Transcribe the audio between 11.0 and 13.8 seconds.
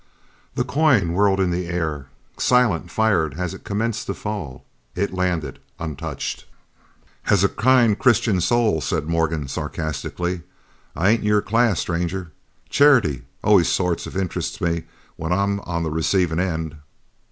ain't in your class, stranger. Charity always